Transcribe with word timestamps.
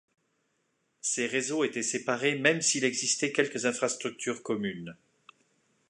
Ces 1.01 1.27
réseaux 1.27 1.63
étaient 1.63 1.83
séparés 1.83 2.35
même 2.35 2.63
s'il 2.63 2.83
existait 2.85 3.31
quelques 3.31 3.67
infrastructures 3.67 4.41
communes. 4.41 4.97